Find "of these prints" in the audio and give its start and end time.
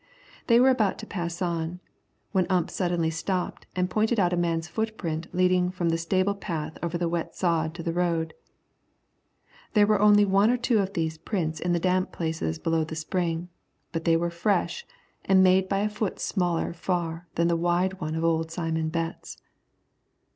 10.79-11.59